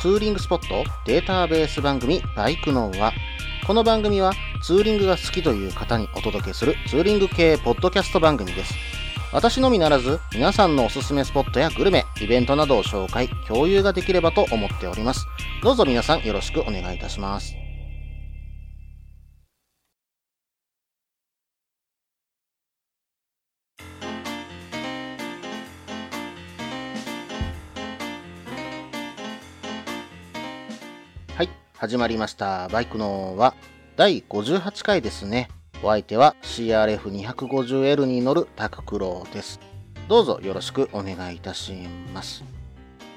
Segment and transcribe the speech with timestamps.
[0.00, 3.12] ツーリングスポットデータベース番組バイクノンは
[3.66, 4.32] この番組は
[4.62, 8.74] ツーリングが好きという方にお届けするツーリング系ポッドキャスト番組です。
[9.30, 15.26] 私のみならず皆さんのおすすめスポットやグルメイベントなどを紹介共有ができればと思っております。
[15.62, 17.54] どうぞ皆さんよろしくお願いいたします。
[31.80, 32.68] 始まりました。
[32.68, 33.54] バイクのは
[33.96, 35.48] 第58回ですね。
[35.82, 39.60] お相手は CRF250L に乗るタククロです。
[40.06, 41.72] どうぞよろしくお願いいたし
[42.12, 42.44] ます。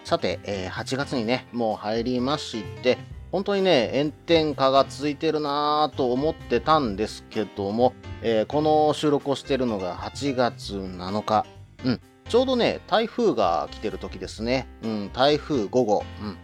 [0.05, 2.97] さて、えー8月にね、もう入りまして、
[3.33, 11.45] 本当にね、炎天下が続いてるなぁと思ってたんですけども、えーこの収録をしてるのが8月7日。
[11.83, 12.01] うん。
[12.29, 14.69] ちょうどね、台風が来てる時ですね。
[14.83, 16.05] うん、台風5号。
[16.21, 16.37] うん。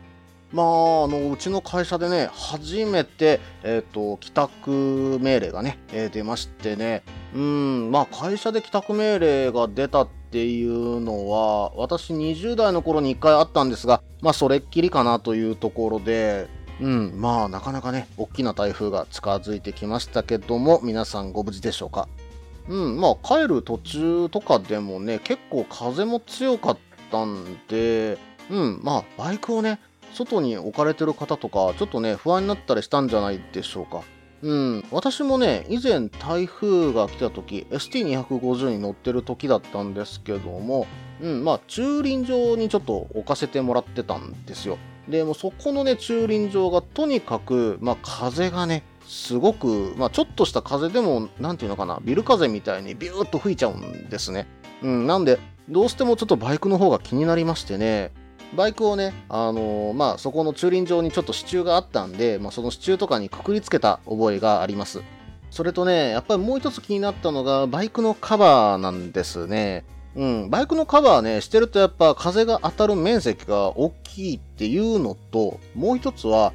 [0.52, 0.70] まあ、あ
[1.08, 7.04] の、うちの会社でね、初めて、えっ、と、帰宅命令がね、えー出ましてね、
[7.36, 16.48] うん、まあ、会社で帰宅命令が出たっていうのは、私20代の頃に1回あったんですが、まあ、それっきりかなというところで、
[16.82, 22.08] うん、まあ、なかなかね、大きな台風が近づいてきましたけども、皆さんご無事でしょうか？
[22.68, 26.78] うん、まあ、帰る途中とかでもね、結構風も強かっ
[27.12, 28.18] たんで、
[28.50, 29.80] うん、まあ、バイクをね、
[30.14, 34.04] 外に置かれてる方とか、ちょっとね、不安になったりしたんじゃないでしょうか。
[34.42, 40.88] うん、私もね、以前台風が来た時、ST250 に乗ってる時だったんですけども、
[41.22, 44.78] うん、まあ、駐輪場にちょっと置かせてもらってたんですよ。
[45.10, 54.48] で、もそこのね、駐輪場がとにかく、まあ、風がね、すごく、まあ、ちょっとした風でも、なんていうのかな、ビル風みたいにビューッと吹いちゃうんですね。
[54.82, 58.12] うん、なんで、どうしてもちょっとバイクの方が気になりましてね、
[58.56, 65.02] バイクをね、あのーまあ、そこの駐輪場にちょっと支柱があったんで、まあ、その支柱とかにくくりつけた覚えがあります。
[65.52, 69.84] それとね、やっぱりもう一つ気になったのが、バイクのカバーなんですね。
[70.16, 76.54] うん、バイクのカバーね、してるとやっぱ風が当たる面積が大きいっていうのと、もう一つは、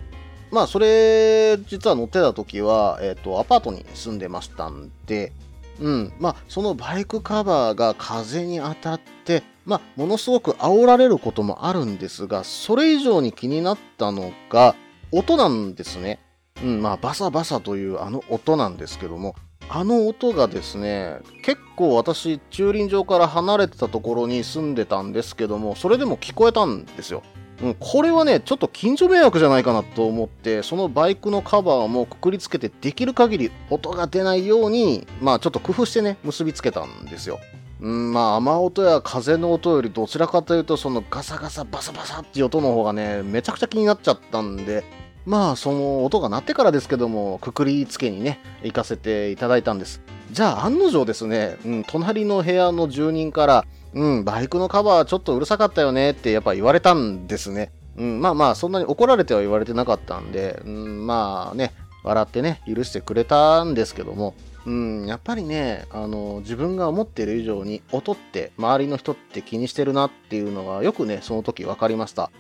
[0.51, 5.33] まあ、それ、実は乗ってた時は、えっ、と、アパートに住んでましたんで、
[5.81, 14.75] うん、まあ、そのバイクカバーが風に当たって、まあ、ものすごく煽られることもあるんですが、それ以上に気になったのが、
[15.13, 16.21] 音なんですね。
[16.63, 19.35] うん、まあ、バサバサというあの音なんですけども、
[19.69, 27.23] あの音がですね、結構私、駐輪場から離れてたところに住んでたんですけども、それでも聞こえたんですよ。
[27.63, 37.39] うん、これはね、ちょっと近所迷惑じゃないかなと思って、そのバイクのカバーもくくりつけて、できる限り音が出ないように、まあちょっと工夫してね、結びつけたんですよ。
[37.81, 44.85] うん、まあ雨音や風の音よりどちらかというと、そのガサガサバサバサっていう音の方がね、めちゃくちゃ気になっちゃったんで、
[45.27, 50.03] まあその音が鳴ってからですけども、くくりつけにね、行かせていただいたんです。
[50.31, 53.65] じゃあ案の定ですね、うん、隣の部屋の住人から、
[53.95, 57.73] うん、バイクのカバーちょっとうるさかったよねってやっぱ言われたんですね。
[57.97, 64.35] うん、まあまあ、そんなに怒られては言われてなかったんで、うん、まあね、笑ってね、許してくれたんですけども、
[64.67, 72.31] うん、やっぱりね、あの、自分が思ってる以上に音って周りの人って気にしてるなっていうのがよくね、その時分かりました。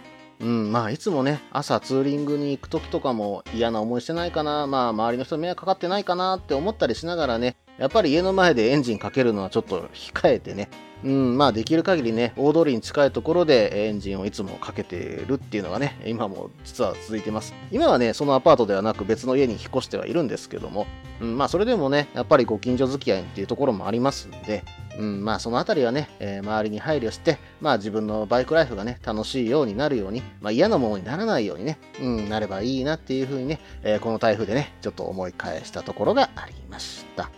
[0.41, 10.69] うん、まあいつもね、朝ツーリングに行く時とかも嫌な思いしてないかな、まあ周りの人迷惑かかってないかなって思ったりしながらね、やっぱり家の前でエンジンかけるのはちょっと控えてね、
[11.03, 14.97] うん、まあできる限りね、大通りに近いところでエンジンをいつもかけて
[15.27, 17.53] るっていうのがね、今も実は続いてます。
[17.71, 20.87] 今はね、そのアパートではなく別の家に引っ越してはいるんですけども、
[21.21, 24.65] うん、まあそれでもね、やっぱりご近所付き合いっていうところもありますんで、
[24.99, 37.31] うん、まあそのあたりはね、えー周りに配慮して、まあ自分のバイクライフがね、楽しいようになるように、まあ嫌なものにならないようにね、うん、なればいいなっていうふうにね、えーこの台風でね、ちょっと思い返したところがありました。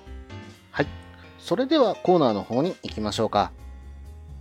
[0.77, 0.87] はい。
[1.39, 3.51] それではコーナーの方に行きましょうか。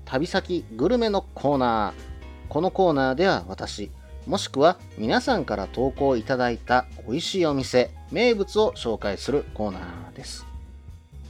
[0.04, 2.50] 旅先グルメのコーナー。
[2.50, 3.90] このコーナーでは私、
[4.28, 10.46] もしくは皆さんから投稿いただいた美味しいお店、名物を紹介するコーナーです。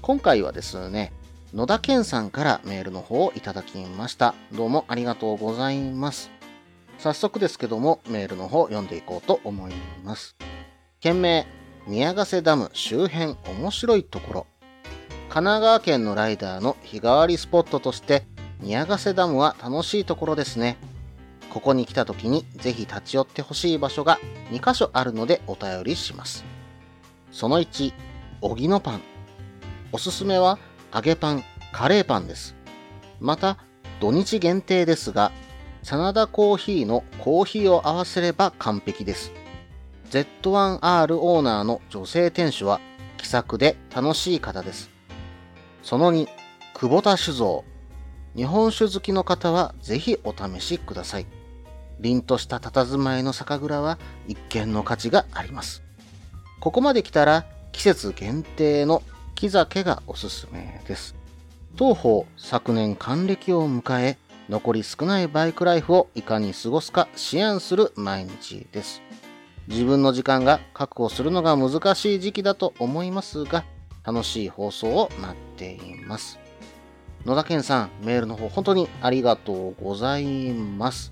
[0.01, 1.13] 今回はですね、
[1.53, 4.33] 野田健さんからメールの方をいただきました。
[4.53, 6.31] どうもありがとうございます。
[6.97, 9.73] 早速ですけども、メールの方読んでいこうと思い
[10.03, 10.35] ます。
[10.99, 11.45] 件名、
[11.85, 14.47] 宮ヶ瀬ダム周辺面白いところ。
[15.29, 18.25] 神奈川県のライダーの日替わりスポットとして、
[18.61, 20.77] 宮ヶ瀬ダムは楽しいところですね。
[21.49, 24.19] ここに来た時にぜひ立ち寄ってほしい場所が
[24.51, 26.45] 2カ所あるのでお便りします。
[27.31, 27.93] その1、
[28.41, 29.01] おぎのパン。
[29.91, 30.57] おすすめは
[30.93, 32.55] 揚げパン、カレーパンです。
[33.19, 33.57] また、
[33.99, 35.31] 土日限定ですが、
[35.83, 39.31] 真田コーヒーのコーヒーを合わせれば完璧です。
[40.11, 42.79] Z1R オーナーの女性店主は
[43.17, 44.94] 気さくで楽しい方です。
[45.85, 46.27] その2、
[46.73, 47.63] 久保田酒造。
[48.35, 51.27] 日本酒好きの方はぜひお試しください。
[51.99, 55.83] 凛とした佇まいの酒蔵は一見の価値があります。
[56.59, 59.03] ここまで来たら季節限定の
[59.35, 61.13] 木酒がおすすめです。
[61.77, 64.17] 当方昨年還暦を迎え、
[64.49, 69.03] 残り少ないバイクライフをいかに過ごすか思案する毎日です。
[69.67, 73.65] 自分の時間が確保するのが難しい時期だと思いますが、
[74.05, 76.39] 楽しい放送を待っています。
[77.25, 81.11] 野田健さん、メールの方本当にありがとうございます。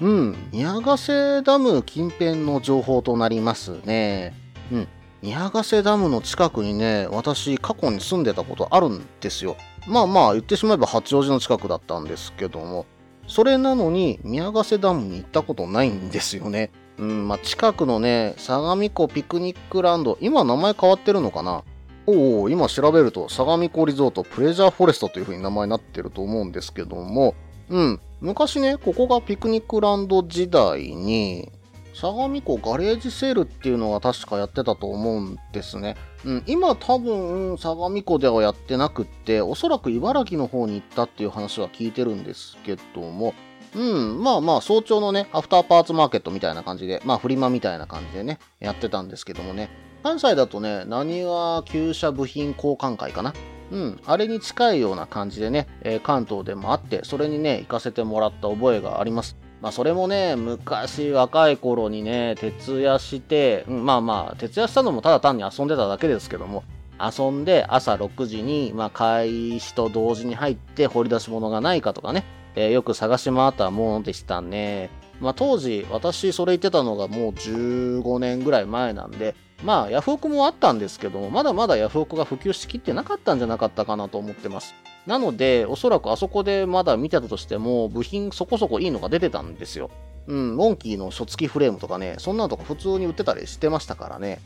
[0.00, 4.34] うん、宮ヶ瀬ダム近辺の情報となりますね。
[4.72, 4.88] うん、
[5.22, 9.56] 宮ヶ瀬ダムの近くにね、私過去に住んでたことあるんですよ。
[9.86, 12.84] まあまあ言ってしまえば八王子の近くだったんですけども、
[13.28, 16.72] それなのに宮ヶ瀬ダムに行ったことないんですよね。
[16.98, 21.62] うん、まあ近くのね、相模湖ピクニックランド、今名前変わってるのかな
[22.06, 27.34] おお、今調べると相模湖リゾートプレジャーフォレストという風に名前になってると思うんですけども、
[27.68, 31.50] うん、昔ね、ここがピクニックランド時代に、
[31.94, 35.96] 相模湖ガレージセールっていうのが確かやってたと思うんですね。
[36.26, 43.34] うん、今多分相模湖ではやってなくって、おそらく茨城の方に行ったっていう話は聞いてるんですけども、
[43.74, 49.70] うん、まあまあ早朝のね、アフターパーツマーケットみたいな感じで、まあフリマみたいな感じでね、やってたんですけどもね、
[50.06, 53.34] 関西だとね、何は旧車部品交換会かな？
[53.72, 59.36] うん、あれに近いような感じでね、えー、関東でもあって、それにね、行かせてもらった覚えがあります。
[59.60, 66.62] まあそれもね、昔若い頃にね、徹夜して、うん、まあまあ、徹夜したのもただ単に遊んでただけですけども、
[67.00, 72.22] 遊んで朝6時に、まあ開始と同時に入って掘り出し物がないかとかね、
[72.56, 74.90] えー、よく探し回ったものでしたね。
[75.20, 84.74] まあ当時、私それ言ってたのがもう15年ぐらい前なんで、まあヤフオクもあったんですけども、まだまだヤフオクが普及しきってなかったんじゃなかったかなと思ってます。
[85.06, 89.90] なので、おそらくあそこでまだ見てたとしても、部品そこそこいいのが出てたんですよ。
[90.26, 94.40] うん、モンキーの初付きフレームとかね、そんなのとか普通に売ってたりしてましたからね。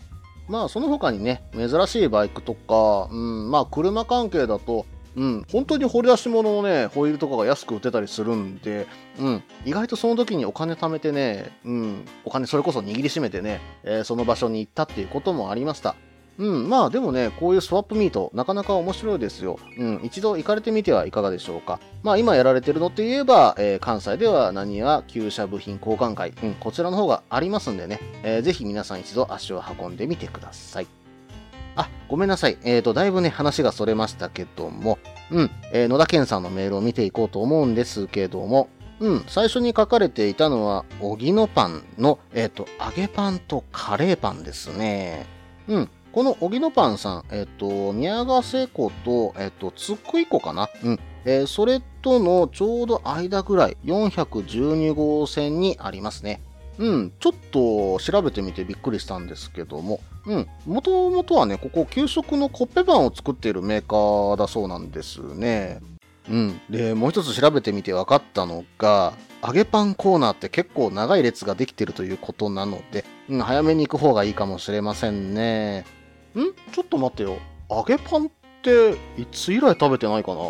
[0.49, 4.85] まあ、その他にね、珍しいバイクとか、うん、まあ、車関係だと、
[5.17, 8.87] うん、本当に掘り出し物のね、ホイールとかが安く売ってたりするんで、
[9.19, 15.97] うん、意外とその時にお金貯めてね、うん、お金それこそ握りしめてね、えー、その場所に行ったっていうこともありました。
[16.39, 19.59] うん、まあでもね、こういうスワップミート、なかなか面白いですよ。
[19.79, 21.81] うん、一度行かれてみてはいかがでしょうか。
[22.03, 31.00] まあ今やられてるのって言えば、えー、関西では何や旧車部品交換会、うん、こちらの方がありますんでね、えー、ぜひ皆さん一度足を運んでみてください。
[31.81, 32.59] あ、ごめんなさい。
[32.65, 34.99] えっ、ー、と、だいぶね、話がそれましたけども、
[35.31, 38.69] うん、えー、野田健さんのメールを見ていこうと思うんですけども、
[38.99, 45.27] うん、最初に書かれていたのは、おぎのパンの、えっ、と、揚げパンとカレーパンですね。
[45.69, 50.69] うん、この荻野パンさん、えっと、宮ヶ瀬湖と、えっと、津久井湖かな？
[50.83, 51.01] うん。
[51.25, 56.43] えー、それとのちょうど間ぐらい、412号線にありますね。
[56.79, 65.81] うん、ちょっと調べてみてびっくりしたんですけども、うん、もともとはね、ここ、給食のコッペパンを作っているメーカーだそうなんですね。
[66.29, 66.61] うん。
[66.69, 75.81] で、もう一つ調べてみて分かったのが、揚げパンコーナーって結構長い列ができてるということなので、うん、早めに行く方がいいかもしれませんね。
[75.81, 75.85] ん？
[76.73, 77.39] ちょっと待ってよ。
[77.71, 78.31] 揚げパンっ
[78.63, 80.41] ていつ以来食べてないかな？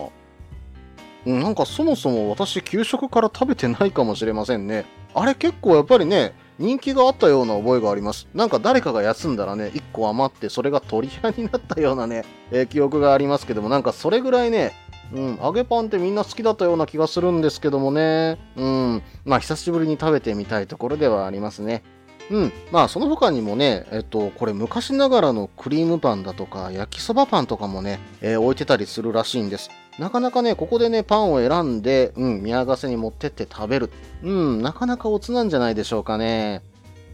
[1.26, 4.85] うん、なんかそもそも私給食から食べてないかもしれませんね。
[5.14, 8.29] あれ結構やっぱりね、人気があったような覚えがあります。
[8.35, 14.75] なんか誰かが休んだらね、1個余ってそれが取り合いになったようなね、えー、記憶がありますけども、なんかそれぐらいね、
[15.11, 18.38] うん、揚げパンってみんな好きだったような気がするんですけどもね。
[18.57, 21.83] うん、まあ久しぶりに食べてみたいところではありますね。
[22.31, 22.52] うん。
[22.71, 29.71] まあ、その他にもね、えっと、これ昔ながらのクリームパンだとか、焼きそばパンとかもね、えー、置いてたりするらしいんです。
[29.99, 33.90] なかなかね、ここでね、パンを選んで、うん、宮ヶ瀬に持ってって食べる。
[34.23, 36.62] うん、なかなかおつなんじゃないでしょうかね。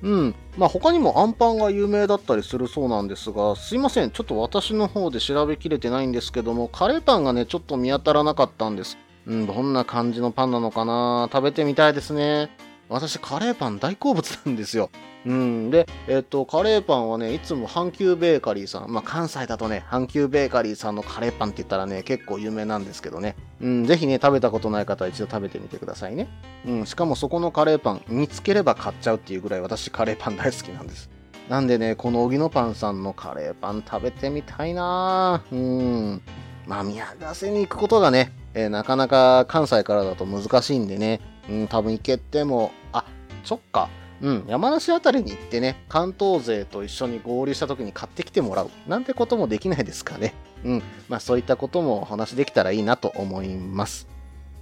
[0.03, 0.35] うん。
[0.57, 4.11] まあ他にもアンパンが有名だったりするそうなんですが、すいません。
[4.11, 8.99] ちょっと私の方で調べきれてないんですけども、カレーパンがね、ちょっと見当たらなかったんです。
[9.27, 12.51] うん、どんな感じのパンなのかな食べてみたいですね。
[12.89, 14.91] 私、カレーパン大好物なんですよ。
[15.25, 15.71] うん。
[15.71, 23.35] で、えっと、カレーパンはね、いつも阪急ベーカリーさん、まあ、関西だとね、阪急ベーカリーさんのカレーパンって言ったらね、結構有名なんですけどね。
[23.61, 26.29] うん、ぜひね、食べたことない方は一度食べてみてくださいね。
[26.65, 31.11] うん、しかもそこのカレーパン、見つければ買っちゃうっていうぐらい私、カレーパン大好きなんです。
[31.49, 36.23] なんでね、この荻野パンさんのカレーパン食べてみたいなうん。
[36.67, 43.05] まあ、宮ヶ瀬に行くことがね、えー、なかなか関西からだと難しいんでね、うん、多分行けても、あ、
[43.45, 43.89] そっか。
[44.23, 48.71] うん、山梨あたりに行ってね、関東勢と一緒に合流した時に買ってきてもらう。
[48.89, 50.35] なんてこともできないですかね。
[50.65, 50.83] うん。
[51.09, 54.09] まあそういったこともお話できたらいいなと思います。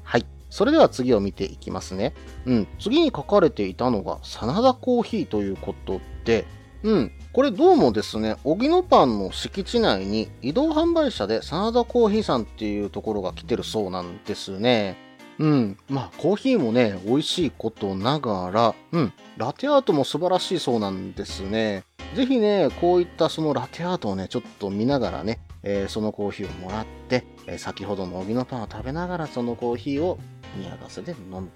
[0.03, 0.26] はい。
[0.50, 2.14] それでは次を見ていきますね。
[2.47, 2.69] うん。
[2.81, 6.47] 次に書かれていたのが、真田コーヒーということで、
[6.83, 7.12] うん。
[7.33, 15.03] これどうもですね、荻野パンの敷地内に移動販売車で真田コーヒーさんっていうところが来てるそうなんですね。
[15.38, 15.76] うん。
[15.88, 19.12] まあ、コーヒーもね、美味しいことながら、うん。
[19.37, 21.85] ラテアートも素晴らしいそうなんですね。
[22.14, 30.19] ぜひね、こういったそのラテアートをね、ちょっと見ながらね、えー、そのコーヒーをもらって、えー、先ほどの荻野パンを食べながらそのコーヒーを
[30.57, 31.50] 宮ヶ瀬で飲む。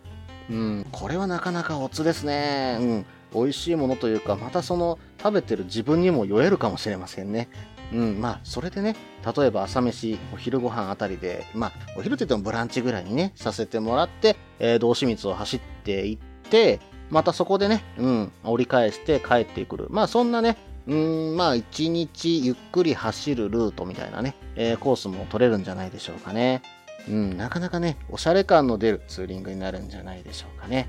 [0.50, 2.78] うん、これはなかなかオツですね。
[2.80, 3.06] うん。
[3.34, 7.48] 美味しいものというか、またその食べてる自分にも酔えるかもしれませんね。
[7.92, 8.96] うん、まあ、それでね、
[9.36, 16.18] 例えば朝飯、お昼ご飯あたりで、まあ、お昼って言ってもブランチぐらいにね、させてもらって、えー、道志密を走っていっ
[16.50, 16.80] て、
[17.10, 19.86] またそこでね、うん、折り返して帰ってくる。
[19.90, 26.62] まあ、そんなね、うん、まあ、一日ゆっくり走るルートみたいなね、えー、コースも取れるんじゃないでしょうかね。
[27.08, 30.88] うん、なかなかね、おしゃれ感の出るツーリングになるんじゃないでしょうかね。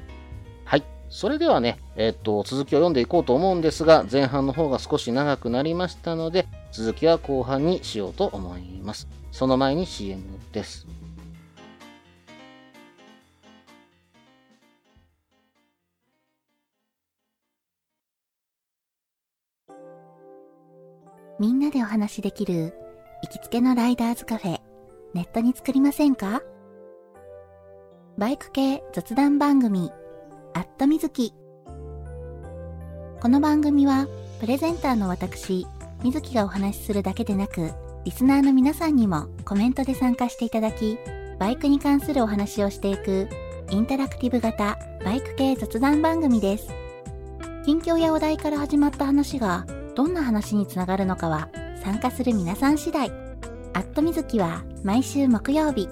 [0.65, 0.83] はい。
[1.09, 9.07] それではね、えー、っと、続きを読んでいこうと思うんですが、前半の方が少し長くなりましたので、続きは後半にしようと思います。
[9.31, 10.85] その前に CM です。
[21.39, 22.73] みんなでお話しできる
[23.23, 24.59] 行きつけのライダーズカフェ、
[25.13, 26.41] ネットに作りませんか？
[28.17, 29.89] バイク系雑談番組
[30.53, 31.33] アットみずき。
[33.21, 34.07] この番組は、
[34.41, 35.65] プレゼンターの私、
[36.03, 37.71] みずきがお話しするだけでなく、
[38.05, 40.97] リスナーの皆さんにもコメントで参加していただき、
[41.37, 43.27] バイクに関するお話をしていく、
[43.69, 46.69] インタラクティブ型バイク系雑談番組です。
[47.65, 49.65] 近況やお題から始まった話が、
[49.95, 51.49] どんな話につながるのかは、
[51.83, 53.11] 参加する皆さん次第。
[53.73, 55.87] アットみずきは毎週木曜日、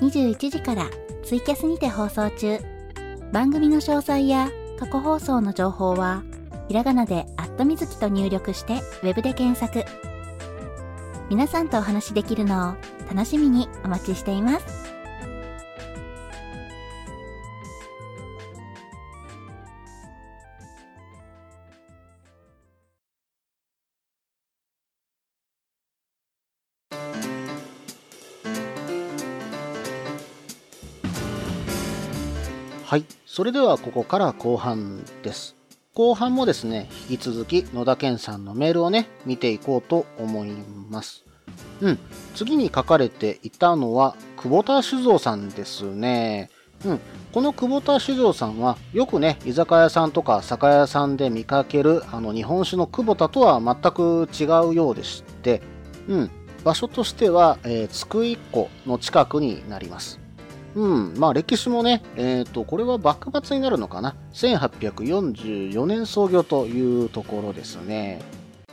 [0.00, 0.90] 21時から
[1.22, 2.58] ツイキャスにて放送中。
[3.32, 6.22] 番組の詳細や過去放送の情報は、
[6.72, 9.84] ひらがなでアットみずきと入力してウェブで検索。
[11.28, 12.74] 皆さんとお話しできるのを
[13.14, 14.64] 楽しみにお待ちしています。
[32.86, 33.04] はい。
[33.26, 35.61] それではここから後半です。
[35.94, 40.50] 後半もですね、引き続き野田健さんのメールをね、見ていこうと思い
[40.88, 41.22] ます。
[41.82, 41.98] うん。
[42.34, 46.48] 次に書かれていたのは、久保田酒造さんですね。
[46.86, 47.00] うん。
[47.32, 55.60] この久保田酒造さんは、よくね、居酒屋さんとか酒屋さんで見かける、あの、日本酒の久保田とは全く違うようでして、
[56.08, 56.30] うん。
[56.64, 60.21] 場所としては、えー、津久井湖の近くになります。
[60.74, 64.16] うん、まあ歴史もね、えっ、ー、と、これは幕末になるのかな。
[64.32, 68.20] 1844年創業というところですね。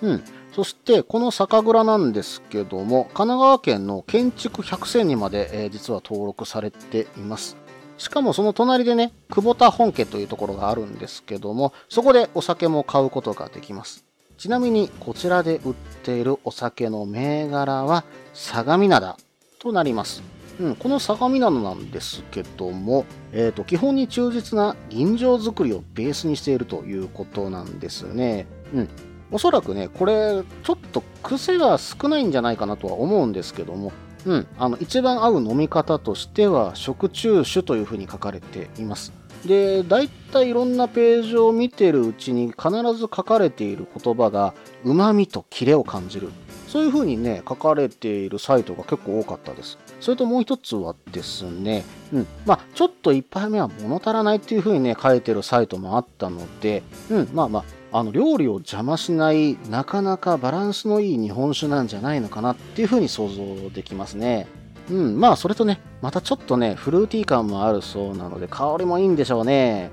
[0.01, 0.23] うん。
[0.53, 7.57] そして、この酒蔵なんですけども、神奈川県の建築100選にまで、えー、実は登録されています。
[7.97, 14.05] しかもその隣でね、久保田本家というところがあるんですけども、そこでお酒も買うことができます。
[14.37, 19.17] ちなみに、こちらで売っているお酒の銘柄は、相模灘
[19.59, 20.38] となります。
[20.59, 28.45] うん、この相模灘なんですけども、えーと、基本に忠実な吟醸作りをベースにしているということなんですね。
[28.73, 28.89] うん、
[29.31, 33.93] おそらくね、これ、ちょっと癖が少ないんじゃないかなとは思うんですけども、
[34.25, 39.13] うん、あの一番合う飲み方としては、食中酒というふうに書かれています。
[39.45, 46.31] で、大体いろんなページを見てるうちに必ず書かれている言葉が、旨味とキレを感じる。
[46.69, 49.79] そういうふうにね、書かれているサイトが結構多かったです。
[49.99, 51.83] それともう一つはですね、
[52.13, 64.45] うん、まあ、ちょっと1杯目は物足らないっていう風にね、書いてるサイトもあったので、うん、まあまあ、あの、料理を邪魔しない、なかなかバランスのいい日本酒なんじゃないのかなっていう風に想像できますね。
[64.91, 69.89] うん、まあ、それとね、またちょっとね、フルーティー感もあるそうなので、香りもいいんでしょうね。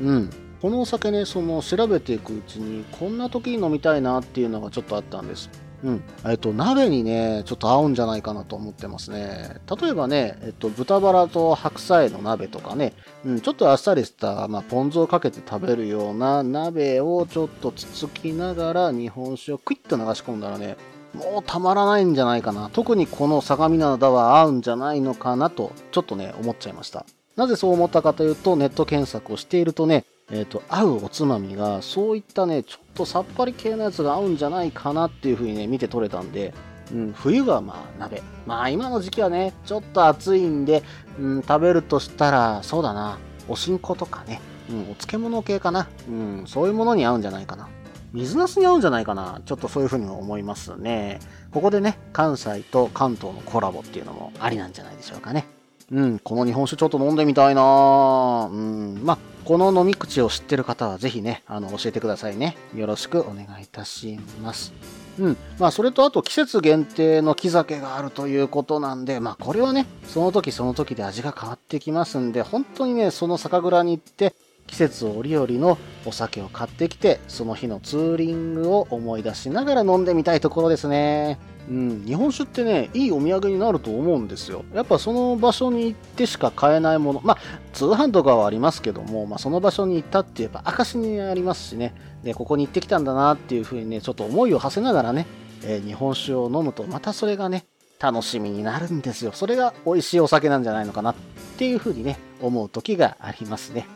[0.00, 0.30] うん。
[0.60, 5.50] このお酒ね、その調べていくうちに、こんな時に飲みたいなっていうのがちょっとあったんです。
[5.84, 6.02] うん。
[6.24, 9.60] えっと、鍋にね、ちょっと合うんじゃないかなと思ってますね。
[9.80, 20.76] 例えばね、えっと、豚バラと白菜の鍋とかね、うん、ちょっとあっさりした、まあ、ポン酢をかけて食べるような鍋をちょっとつつきながら日本酒をクイッと流し込んだらね、
[21.14, 22.70] もうたまらないんじゃないかな。
[22.72, 27.06] 特にこの相模灘は合うんじゃないのかなと、ちょっとね、思っちゃいました。
[27.36, 36.52] なぜそう思ったかというと、ネット検索をしているとね、えっ、ー、と、合うおつまみが、そういったね、ちょっとさっぱり系のやつが合うんじゃないかなっていう風にね、見て取れたんで、
[36.92, 38.22] うん、冬はまあ鍋。
[38.46, 40.82] まあ今の時期はね、ちょっと暑いんで、
[41.18, 43.18] うん、食べるとしたら、そうだな、
[43.48, 44.40] おしんことかね、
[44.70, 45.88] うん、お漬物系かな。
[46.08, 47.68] うん、そういうものに合うんじゃないかな。
[48.12, 49.40] 水ナスに合うんじゃないかな。
[49.44, 51.20] ちょっとそういう風に思いますね。
[51.52, 55.55] ここでね、関西と関東のコラボっていうのもありなんじゃないでしょうかね。
[55.92, 62.56] うん、この日本酒ちょっと飲んでみたいなうん、まあ、この飲み口を知ってる方はぜひね、あの、教えてくださいね。
[62.74, 64.72] よろしくお願いいたします。
[65.20, 65.36] うん。
[65.58, 74.34] まあ、それとあと季節限定の木酒があるということなんで、まあ、これはね、その時その時で味が変わってきますんで、本当にね、その酒蔵に行って、
[74.66, 81.38] 季節折々のお酒を買ってきて、その日のツーリングを思い出しながら飲んでみたいところですね。
[81.68, 84.64] うん、日本酒ってね、いいお土産になると思うんですよ。
[84.72, 87.38] やっぱその場所に行ってしか買えないもの、まあ、
[87.72, 95.26] 通販とかはありますけども、まあ、その場所に行ったって言えば証にありますしね、で、ここに行ってきたんだなっていうふうにね、ちょっと思いを馳せながらね、
[95.64, 97.66] えー、日本酒を飲むと、またそれがね、
[97.98, 99.32] 楽しみになるんですよ。
[99.32, 101.14] それが美味しいお酒なんじゃないのかなっ
[101.56, 103.86] ていうふうにね、思う時がありますね。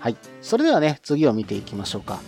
[0.00, 0.16] はい。
[0.42, 2.20] それではね、次を見ていきましょうか。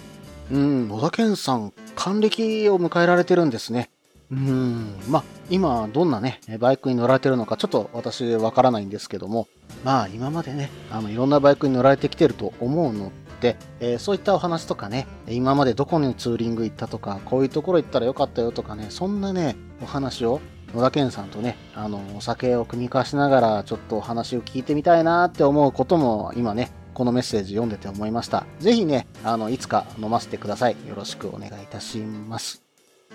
[0.51, 3.91] うん、野田健さん、還暦を迎えられてるんですね。
[4.31, 9.47] うん、まあ、今、どんなね、バイクに乗られてるのか、ちょっと私、わからないんですけども、
[9.85, 20.41] まあ、今までね、あの、いろんなバイクに乗られてきてると思うので、えー、そういったお話とかね、今までどこにツーリング行ったとか、こういうところ行ったらよかったよとかね、そんなね、お話を、
[20.75, 28.47] 野田健さんとね、あの、お酒を組み交わしながら、ちょっとお話を聞いてみたいなって思うことも、今ね、このメッセージ読んでて思いました。
[28.59, 30.77] ぜひね、あの、いつか飲ませてください。
[30.89, 32.66] よろしくお願いいたします。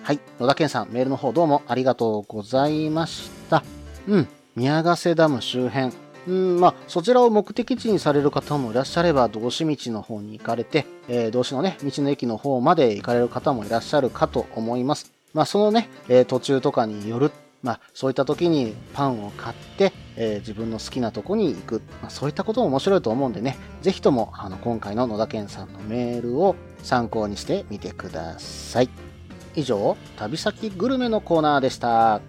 [0.03, 0.19] はい。
[0.39, 3.63] 野田健さん、メールの方どうもありがとうございました。
[4.07, 4.27] うん。
[4.55, 5.93] 宮ヶ瀬ダム周辺。
[6.27, 15.11] うん、まあ、そちらを目的地にされる方もいらっしゃれば、道志道の方に行かれて、えー、道志のね、道の駅の方まで行かれる方もいらっしゃるかと思います。
[15.35, 29.10] まあ、そのね、えー、途中とかによる、まあ、そういった時にパンを買って、えー、自分の好きなとこに行く、まあ、そういったことも面白いと思うんでね、ぜひとも、あの、今回の野田健さんのメールを参考にしてみてください。
[29.55, 32.21] 以上、旅先グルメのコーナーでした。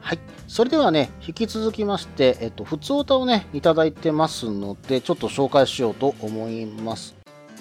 [0.00, 0.18] はい。
[0.46, 7.14] それではね、引き続きまして、えっと、普通歌をね、いただいてますので、ちょっと紹介しようと思います。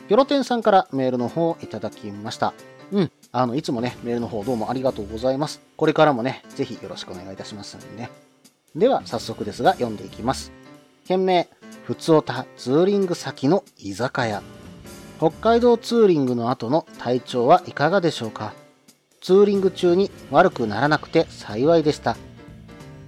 [0.08, 2.54] よろてんさんからメールの方をいただきました。
[2.94, 3.12] うん。
[3.34, 5.60] あの、いつもね、メールの方どうもありがとうございます。
[5.76, 8.10] これからもね、ぜひよろしくお願いいたしますんでね。
[8.76, 10.54] では、早速ですが、読んでいきます。
[11.06, 11.50] 件名、
[11.84, 14.42] ふつおたツーリング先の居酒屋。
[15.18, 18.54] 北海道ツーリングの後の体調はいかがでしょうか？
[19.28, 22.16] ツーリング中に悪くならなくて幸いでした。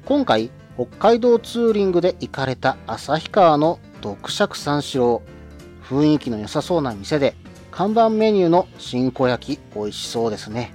[0.03, 5.21] 今回、北海道ツーリングで行かれた旭川の独尺三四郎。
[5.81, 7.35] 雰囲気の良さそうな店で、
[7.71, 10.73] 看板メニューの新子焼き美味しそうですね。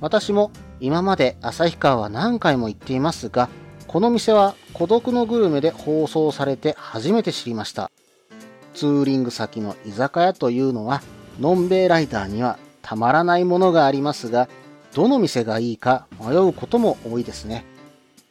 [0.00, 3.48] 私も今まで旭川は何回も行っていますが、
[3.88, 7.90] この店は孤独のグルメで放送されて初めて知りました。
[8.74, 11.02] ツーリング先の居酒屋というのは、
[11.40, 14.48] のんべいライダーにはたまらないものがありますが、
[14.94, 17.64] どの店がいいか迷うことも多いですね。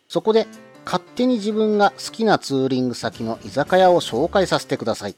[0.07, 0.47] そこで、
[0.85, 5.15] 勝手に自分が好きなツーリング先の居酒屋を紹介させてください。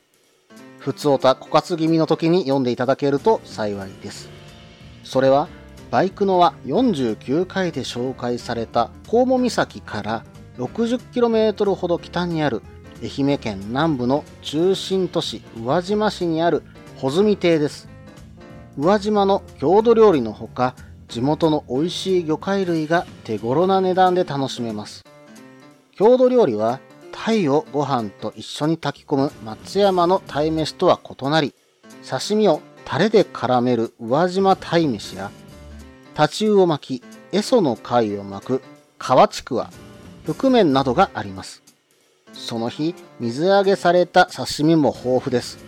[0.79, 4.29] ふつおた枯渇気味の時に読んでいただけると幸いです。
[5.03, 5.47] それは、
[5.89, 10.25] バイクの輪49回で紹介された高茂岬から
[10.57, 12.61] 60km ほど北にある
[13.01, 16.63] 愛媛県南部の中心都市宇和島市にある
[16.97, 17.92] 穂積亭です。
[18.75, 20.75] 宇和島の郷土料理のほか、
[21.07, 25.03] 地元の美味しい魚介類が手頃な値段で楽しめます。
[25.95, 26.79] 郷土料理は、
[27.11, 31.53] 鯛をご飯と一緒に炊き込む松山の鯛飯とは異なり、
[32.09, 35.29] 刺身をタレで絡める宇和島鯛飯や、
[36.15, 38.61] タチウオ巻き、エソの貝を巻く
[38.97, 39.69] 河ちくわ、
[40.25, 41.61] 覆面などがあります。
[42.33, 45.59] その日、水揚げされた刺身も豊富です。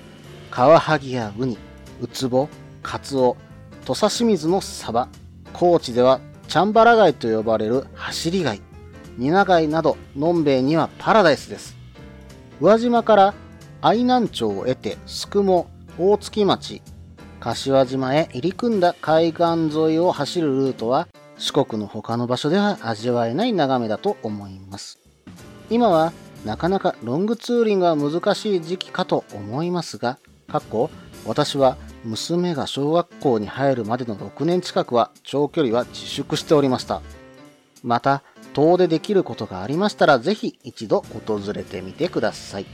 [0.50, 1.60] カワハギやウニ、
[2.02, 2.50] ウツボ、
[2.86, 3.36] カツオ、
[3.84, 5.10] 土佐清水のサバ、
[5.54, 8.62] 高知ではチャンバラ貝と呼ばれる走り貝、
[9.17, 11.76] ニナ貝など、のんべいにはパラダイスです。
[12.62, 13.34] 宇和島から
[13.82, 15.67] 愛南町を得て、すくも、
[15.98, 16.84] 大月町、
[17.39, 19.43] 柏島へ入り組んだ海岸
[19.76, 21.08] 沿いを走るルートは、
[21.39, 25.00] 四国の他の場所では味わえない眺めだと思います。
[25.71, 26.13] 今は
[26.45, 30.91] なかなかロングツーリングは難しい時期かと思いますが、かっこ
[31.26, 37.02] 私は娘が小学校に入るまでの6年近くは長距離は自粛しておりました。
[37.84, 42.65] また、遠出できることがありましたらぜひ一度訪れてみてください。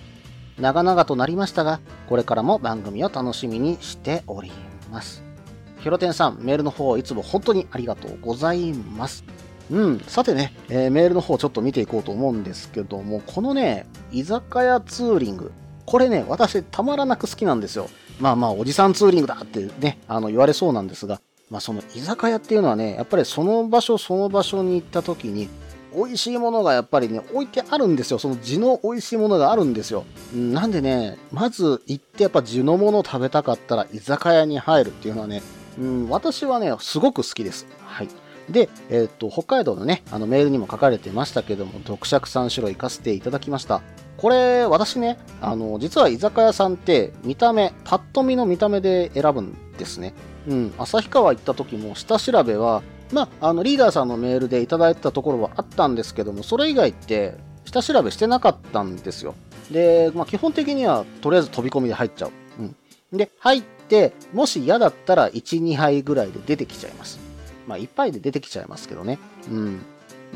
[0.60, 4.52] 長々となりましたが、これからも番組を楽しみにしており
[4.92, 5.24] ます。
[5.80, 9.24] ひろてんさん、メールの方いつも本当にありがとうございます。
[9.72, 15.54] うん、さてね、えー、メールの方ちょっと見ていこうと思うんですけども、このね、居酒屋ツーリング、
[15.92, 17.90] これね、私たまらなく好きなんですよ。
[18.22, 25.50] まあまあ、おじさんツーリングだってね、あの言われそうなんですが、まあその居酒屋っていうのはね、やっぱりその場所その場所に行った時に、
[25.94, 28.20] 美味しいものがやっぱりね、置いてあるんですよ。
[28.20, 30.06] その地の美味しいものがあるんですよ。
[30.34, 35.42] なんでね、まず行ってやっぱ地のものを食べたかったら居酒屋に入るっていうのはね、
[35.78, 37.68] うん、私はね、すごく好きです。
[37.84, 38.08] はい。
[38.50, 43.82] で、えっ、と、北海道のね、あのメールにも書かれてましたけども、読釈三種類行かせていただきました。
[44.18, 50.14] これ、私ね、あの、実は居酒屋さんって、見た目、パッと見の見た目で選ぶんですね。
[50.48, 59.36] うん、旭川行った時も下調べは、まあ、あの、リーダーさんのメールでいただいたところはあったんですけども、それ以外って、下調べしてなかったんですよ。
[59.70, 62.32] で、まあ、基本的には、とりあえず飛び込みで入っちゃう。
[62.60, 63.18] うん。
[63.18, 67.20] で、入って、もし嫌だったら1、2杯ぐらいで出てきちゃいます。
[67.68, 69.20] まあ、1杯で出てきちゃいますけどね。
[69.50, 69.82] うん。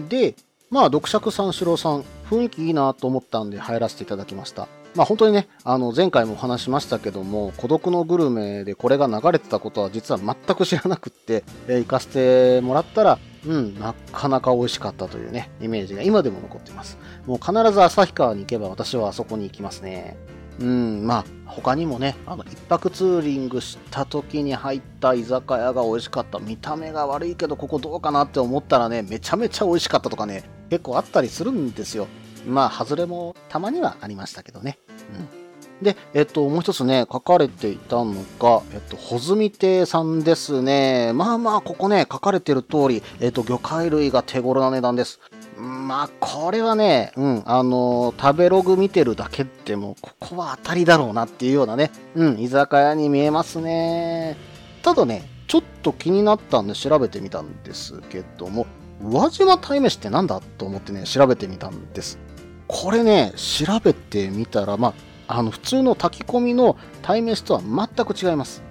[0.09, 0.35] で、
[0.75, 4.67] まあ、読釈三四郎さん、雰囲気いいなと思ったんで入らせていただきました。
[4.93, 16.97] まあ、本当にね、あの、前回もお話しましたけども、孤独のグルメでこれが流れてたことは実は全く知らなくって、えー、行かせてもらったら、うん、なかなか美味しかったというね、イメージが今でも残っています。
[17.25, 20.17] もう必ず旭川に行けば私はあそこに行きますね。
[20.59, 26.39] うん、まあ、他にもね、あの、一泊ツーリングした時に入った居酒屋が美味しかった。
[26.39, 32.07] 見た目が悪いけど、ここどうかなって思ったらね、めちゃめちゃ美味しかったとかね、結構あったりするんですよ。
[32.47, 34.77] まあ、外れもたまにはありましたけどね。
[35.17, 35.45] うん。
[35.81, 41.11] で、えっと、もう一つね、書かれていたのが、えっと、穂積亭さんですね。
[41.13, 45.19] まあまあ、ここね、書かれてる通り、えっと、魚介類が手頃な値段です。
[45.57, 54.37] まあ、これはね、うん、あのー、食べログ見てるだけでも、ここは当たりだろうなっていうようなね、うん、居酒屋に見えますね。
[54.81, 58.65] ただね、ちょっと気になったんで調べてみたんですけども、
[59.01, 62.19] 宇和島鯛めしってなんだと思ってね、調べてみたんです。
[62.67, 64.93] これね、調べてみたら、ま
[65.27, 68.63] あ、あの、普通の炊き込みの鯛めしとは全く違います。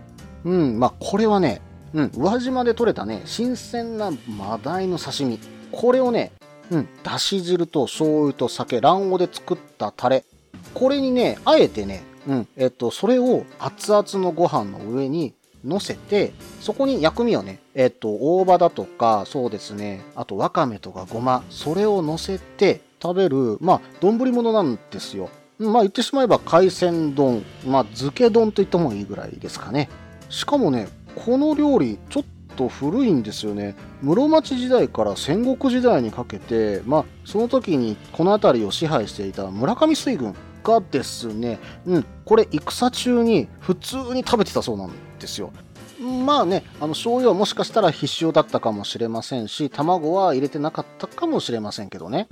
[0.45, 5.39] うん、まあ、これはね、うん、宇和島で採れたね、新鮮なマダイの刺身。
[5.71, 6.33] これをね、
[6.71, 10.25] うん、だし汁と醤油と酒、卵黄で作ったタレ。
[10.73, 25.31] これにね、あえてね、うん、えっと、それを熱々のご飯の上に乗せて、そこに薬味をね、えっと、大葉だとか、そうですね、あとわかめとかごま、それを乗せて食べる、まあ、丼物なんですよ。
[25.59, 29.89] まあ、言ってしまえば海鮮丼、まあ、漬け丼と言ってもいいぐらいですかね。
[30.29, 32.25] しかもね、この料理、ちょっ
[32.57, 33.75] と古いんですよね。
[34.03, 44.91] 室町時代から戦国時代にかけて、まあ、その時にこの辺りを支配していた村上水軍がですね、うん、これ戦中に普通に食べてたそうなん
[45.25, 45.51] ですよ。
[46.01, 52.29] まあね、あの醤油はもしかしたら必勝だったかもしれませんし、卵は入れてなかったかもしれませんけどね。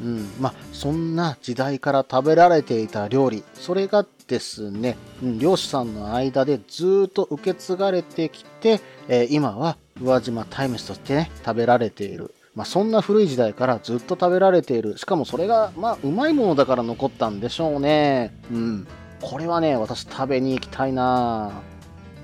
[0.00, 12.34] うん、まあそんな時代から食べられていた料理、それがですね、うん、漁師さんの間でずっと受け継がれてきて、えー、今は宇和島鯛めしとしてね、食べられている。
[12.54, 14.96] まあ、そんな古い時代からずっと食べられている。
[14.96, 18.34] しかもそれが、まあ、うまいものだから残ったんでしょうね。
[18.50, 18.86] うん。
[19.20, 21.52] これはね、私食べに行きたいな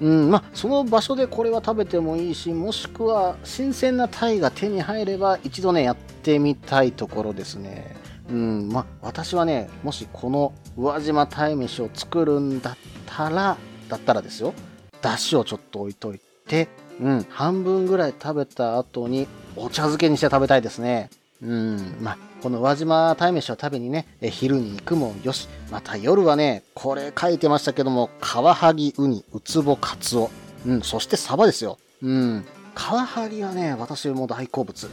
[0.02, 7.96] うん、まあ、その場所でこれは食べてもいいし、もしくは新鮮な鯛が手に入れば一度ね、やってみたいところですね。
[8.28, 13.56] うん、まあ、私はね、もしこの宇和島鯛めしを作るんだったら、
[13.88, 14.54] だったらですよ、
[15.00, 16.68] だしをちょっと置いといて、
[17.00, 21.10] うん、半分ぐらい食べた後にお茶漬けにして食べたいですね。
[21.40, 30.28] うん、まあ、この宇和島鯛めしを食べにね、昼に行くもよし、また夜はね、これ書いてましたけども、カワハギ、ウニ、ウツボ、カツオ、
[30.66, 31.78] うん、そしてサバですよ。
[32.02, 34.90] うん、カワハギはね、私も大好物。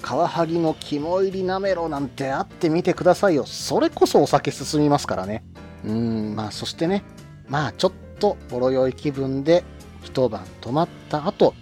[0.00, 3.44] カワハギの肝入りなめろなんてあってみてくださいよ。
[3.44, 5.44] それこそお酒進みますからね。
[5.84, 7.04] うん、まあそしてね、
[7.46, 9.64] まあちょっとほろ酔い気分で
[10.02, 11.52] 一晩泊まった後、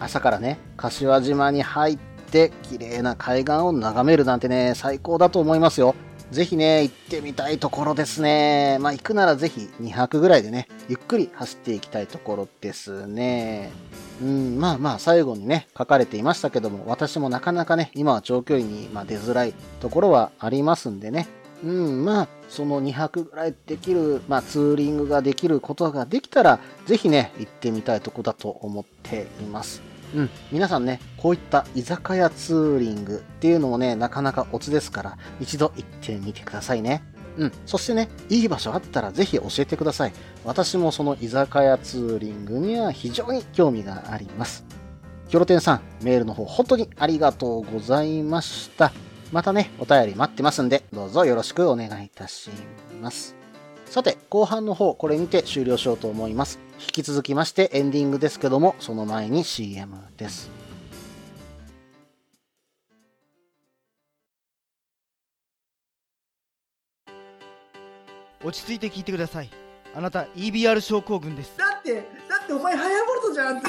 [0.00, 5.94] 朝からね、柏島に入ってて綺麗な海岸を眺めるなんてね、最高だと思いますよ。
[6.30, 8.78] ぜひね、行ってみたいところですね。
[8.80, 13.72] まあ行くならぜひ2泊ぐらいでね、ゆっくり走っていきたいところですね。
[14.20, 21.28] うん、まあまあ最後にね、書かれていましたけども、私もなかなかね、今は長距離に、ま出づらいところはありますんでね。
[21.64, 29.87] うん、まあ、その2泊ぐらいできる、まあ、ツーリングができることができたら、ぜひね、行ってみたいとこだと思っています。
[30.14, 37.02] うん、皆さんね、こういった居酒屋ツーリングっていうのもね、なかなかオツですから、一度行ってみてくださいね。
[37.36, 37.52] うん。
[37.66, 40.12] そしてね、いい場所あったらぜひ教えてください。
[40.44, 44.64] 私もその居酒屋ツーリングには非常に興味があります。
[45.28, 48.92] キョロテンさん、メールの方本当にありがとうございました。
[49.30, 52.50] またね、お便り待ってますんで、どうぞよろしくお願いいたし
[53.00, 53.37] ます。
[53.90, 56.60] さて、後半の方、これにて終了しようと思います。
[56.78, 60.50] 引き続きましてエンディングですけども、その前に CM です。
[68.44, 69.50] 落ち着いて聞いてください。
[69.94, 71.56] あなた EBR 症候群です。
[71.56, 72.02] だって、だ
[72.44, 73.68] ってお前ハヤボルトじゃんって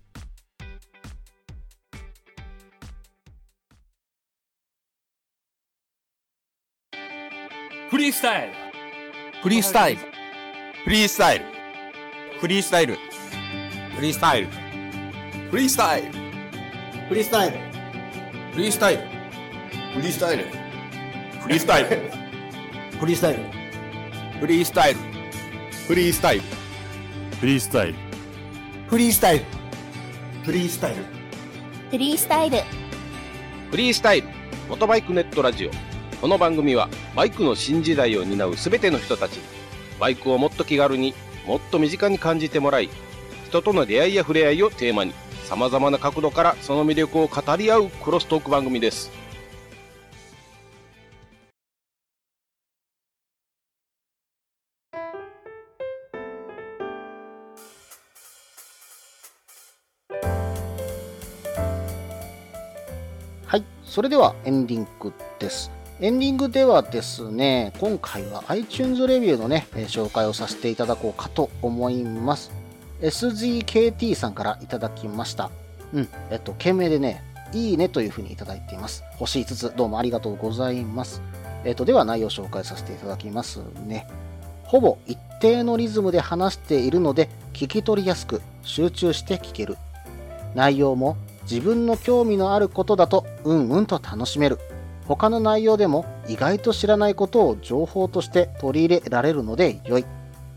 [7.91, 8.53] フリースタイル。
[9.43, 10.01] フリースタイル。
[10.85, 11.45] フリースタイル。
[12.39, 12.97] フリースタイル。
[13.93, 14.47] フリースタイル。
[15.49, 16.07] フリースタイル。
[17.09, 17.59] フリースタイル。
[18.53, 19.03] フリースタイル。
[19.91, 20.45] フリースタイル。
[21.41, 21.89] フリースタイル。
[22.97, 23.39] フリースタイル。
[24.39, 24.99] フリースタイル。
[25.89, 26.53] フリースタイル。
[27.39, 27.93] フリースタイル。
[28.89, 29.45] フリースタイル。
[30.45, 31.03] フリースタイル。
[31.91, 32.57] フリースタイル。
[33.69, 34.27] フリースタイル。
[34.69, 35.71] モトバイクネットラジオ。
[36.21, 39.39] この番組はバイクの新時代を担う全ての人たち
[39.99, 41.13] バイクをもっと気軽に
[41.45, 42.89] もっと身近に感じてもらい
[43.47, 45.13] 人との出会いや触れ合いをテーマに
[45.45, 49.11] 様々な角度からその魅力を語り合うクロストーク番組です。
[63.45, 63.65] はい。
[63.83, 65.80] それではエンディングです。
[66.01, 72.49] エンディングではですね、今回は iTunes レビューのね、紹介をさせていただこうかと思います。
[73.01, 75.51] SGKT さんからいただきました。
[75.93, 79.03] うん、えっと、件名でね、いいねというふうにいただいています。
[79.17, 81.21] 星5つ、どうもありがとうございます。
[81.65, 84.07] えっと、では内容を紹介させていただきますね。
[84.63, 89.77] ほぼ一定のリズムで話しているので、聞き取りやすく、集中して聞ける。
[90.55, 94.57] 内容も自分の興味のあることだと、うんうんと楽しめる。
[95.15, 100.05] 他の内容でも意外と知らないことを情報として取り入れられるので良い。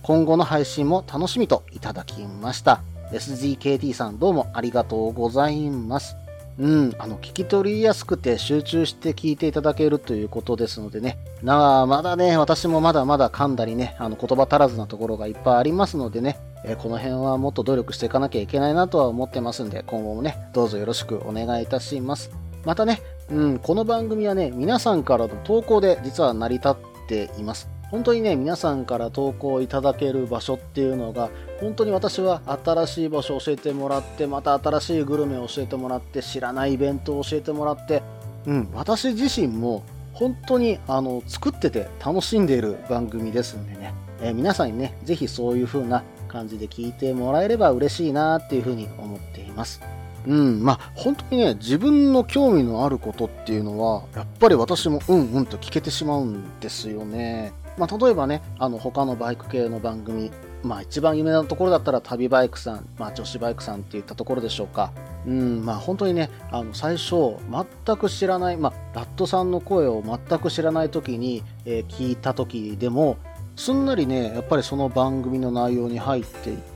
[0.02, 2.80] 今後の配信も楽しみといただきました。
[3.10, 6.16] SGKT さんどうもありがとうございます。
[6.56, 11.18] うん、あの、聞き取りやすくて集中して聞いていただけるということですのでね。
[11.42, 22.30] なあ、まだね、私もまだまだ噛んだりね、あの、言葉足らずなところがいっぱいありますのでね、えこの辺はもっと努力していかなきゃいけないなとは思ってますんで、今後もね、どうぞよろしくお願いいたします。
[22.64, 26.76] またね、うん、この番組はね、皆さんからの投稿で実は成り立っ
[27.08, 27.68] ています。
[27.90, 38.02] 本当にね、皆さんから投稿いただける場所っていうのが、本当に私は新しい場所を教えてもらって、また新しいグルメを教えてもらって、知らないイベントを教えてもらって、
[38.46, 49.80] うん、私自身も本当にあの作ってて楽しんでいる番組ですんでね、えー、皆さんにね、ぜひそういう風な感じで聞いてもらえれば嬉しいなっていう風に思っています。
[50.26, 57.52] うん、まあ本当にね、自分の興味のあることっていうのは、やっぱり私もうんうんと聞けてしまうんですよね。
[57.76, 60.30] まあ例えばね、あの他のバイク系の番組、
[60.62, 64.92] まあ一番有名なところだったら旅バイクさん、まあ女子バイクさんっていったところでしょうか。
[65.26, 67.37] うん、まあ本当にね、あの最初
[67.84, 73.18] 全く知らない、まあラットさんの声を全く知らない時に、えー、聞いた時でも、
[73.56, 76.73] すんなりね、やっぱりその番組の内容に入っていって、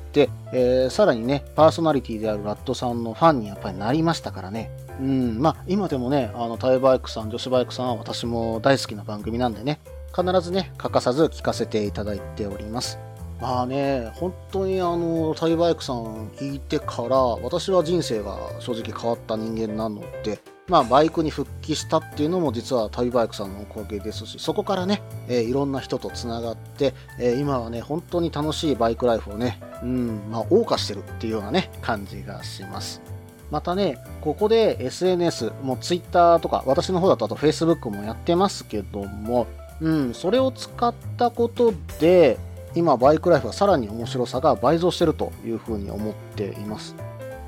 [0.53, 4.71] えー、さらにね、パーソナリティであるラットさんのファンにやっぱりなりましたからね。
[5.01, 9.79] うん、まあ今でもね、あの、タイバイクさん、女子バイクさんは私も大好きな番組なんでね、
[10.15, 12.99] 必ずね、欠かさず聞かせていただいております。
[13.41, 33.01] まあね、本当にあの、タイバイクさん聞いてから、私は人生が正直変わった人間なので、まあ、バイクに復帰したっていうのも実は旅バイクさんのおかげですし、そこからね、えー、いろんな人と繋がって、えー、今はね、本当に楽しいバイクライフをね、うん、まあ、謳歌してるっていうようなね、感じがします。
[33.51, 39.47] またね、ここで SNS、もう Twitter とか、私の方だとあと Facebook もやってますけども、
[39.81, 42.39] うん、それを使ったことで、
[42.75, 46.95] 今、バイクライフはさらに面白さが倍増してるというふうに思っています。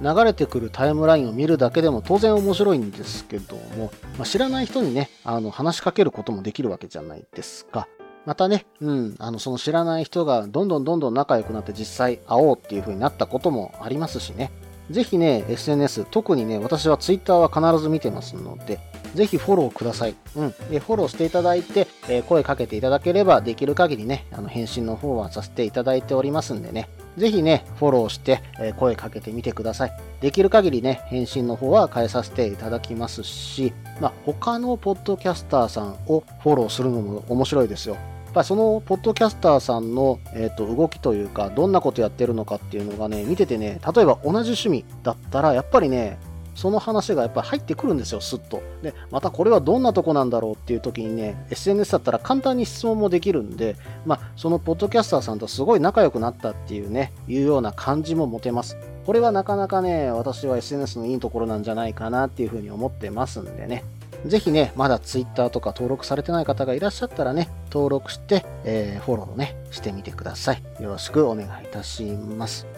[0.01, 7.87] 流れてくるタイムラインを見るだけでも当然面白いんですけども、まあ、知らない人にね、あの話しかけることもできるわけじゃないですか。
[8.27, 14.51] またね、うん、あの、その知らない人がどんどんどんどん仲良くなって実際会おうっていう風になったこともありますしね。
[14.91, 18.79] ぜひね、SNS、特にね、私は Twitter は必ず見てますので、
[19.15, 20.15] ぜひフォローください。
[20.37, 20.55] うん。
[20.71, 29.93] で、フォローしていただいて、えー声かけていただければ、できる限りね、あの、返信の方はさせていただいておりますんでね、ぜひね、フォローして、えー声かけてみてください。
[30.21, 37.95] できる限りね、返信の方は変えさせていただきますし、まあ、他のポッドキャスターさんをフォローするのも面白いですよ。
[37.95, 46.17] やっぱりそのポッドキャスターさんの、えー、と動きというか、どんなことやってるのかっていうのがね、見ててね、例えば同じ趣味だったら、やっぱりね、
[46.55, 48.63] その話がやっぱり入ってくるんですよ、スッと。
[48.83, 58.77] で、またこれはどんなとこなんだろうっていう時にね、SNS だったら簡単に質問もできるんで、まあ、そのポッドキャスターさんとすごい仲良くなったっていうね、いうような感じも持てます。
[59.07, 63.85] これはなかなかね、私は SNS のいいところなんじゃないかなっていうふうに思ってますんでね。
[64.27, 70.63] ぜひね、まだ Twitter とか登録されてない方がいらっしゃったらね、登録して、えーフォローね、してみてください。
[70.81, 72.70] よろしくお願いいたします。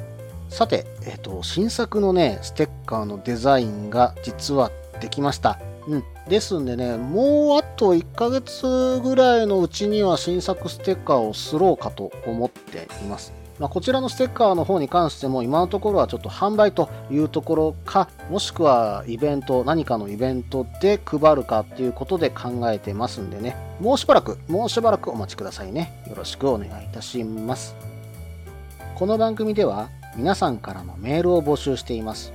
[0.53, 5.59] さて、えっ、と、新作のね、ステッカーのデザインが実はできました。
[5.89, 6.05] うん。
[6.29, 13.33] ですんでね、もうあと1ヶ月ぐらいのうちには新作ステッカーをすろうかと思っています。
[13.59, 26.05] まあ、こちらのステッカーの方に関しても今のところはちょっと販売というところか、もしくはイベント、何かのイベントで配るかっていうことで考えてますんでね、もうしばらく、もうしばらくお待ちくださいね。
[26.09, 27.75] よろしくお願いいたします。
[28.97, 32.35] この番組では皆さんからのメールを募集しています。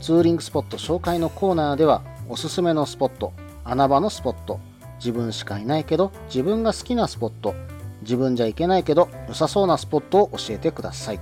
[0.00, 3.32] ツーリングスポット紹介のコーナーではおすすめのスポット、
[3.64, 4.60] 穴場のスポット、
[4.98, 7.56] 自分しかいないけど自分が好きなスポット、
[8.02, 11.20] 自分じゃ行けないけど良さそうなスポットを教えてください。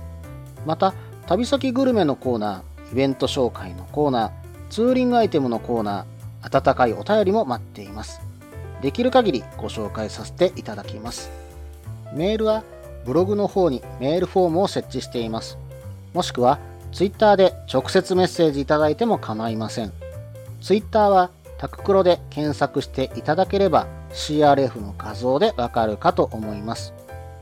[0.67, 0.93] また、
[1.25, 4.31] 旅先グルメのコーナー、イベント紹介のコーナー、
[4.69, 8.21] ツーリングアイテムのコーナー、温かいお便りも待っています。
[8.81, 11.31] できる限りご紹介させていただきます。
[12.13, 12.63] メールは
[13.05, 15.57] ブログの方にメールフォームを設置しています。
[16.13, 16.59] もしくは、
[16.91, 19.91] ツイッターで直接メッセージいただいても構いません。
[20.61, 26.93] ツイッターはタククロで検索していただければ CRF の画像でわかるかと思います。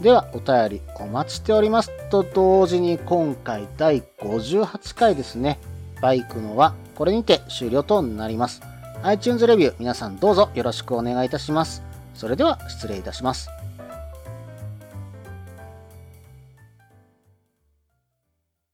[0.02, 5.60] ではお便りお待ちしておりますと同時に今回第58回ですね。
[6.02, 8.62] バイクのはこれにて終了となります。
[9.04, 11.84] iTunes レビュー皆さんどうぞよろしくお願いいたします。
[12.14, 13.50] それでは失礼いたします。